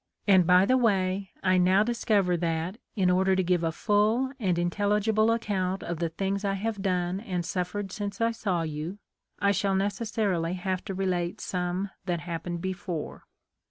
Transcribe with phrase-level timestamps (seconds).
[0.25, 4.57] And, by the way, I now discover that, in order to give a full and
[4.57, 8.97] intelligible account of the things I have done and suffered since I saw you,
[9.37, 13.25] I shall necessarily have to relate some that happened before.